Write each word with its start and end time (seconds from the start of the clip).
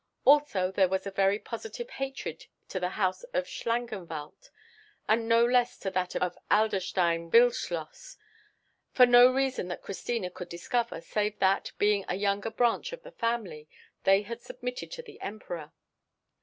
Also 0.25 0.71
there 0.71 0.87
was 0.89 1.05
a 1.05 1.11
very 1.11 1.37
positive 1.37 1.87
hatred 1.91 2.47
to 2.67 2.79
the 2.79 2.89
house 2.97 3.21
of 3.35 3.45
Schlangenwald, 3.45 4.49
and 5.07 5.29
no 5.29 5.45
less 5.45 5.77
to 5.77 5.91
that 5.91 6.15
of 6.15 6.39
Adlerstein 6.49 7.29
Wildschloss, 7.29 8.17
for 8.91 9.05
no 9.05 9.31
reason 9.31 9.67
that 9.67 9.83
Christina 9.83 10.31
could 10.31 10.49
discover 10.49 11.01
save 11.01 11.37
that, 11.37 11.71
being 11.77 12.03
a 12.07 12.15
younger 12.15 12.49
branch 12.49 12.91
of 12.93 13.03
the 13.03 13.11
family, 13.11 13.69
they 14.03 14.23
had 14.23 14.41
submitted 14.41 14.89
to 14.93 15.03
the 15.03 15.21
Emperor. 15.21 15.71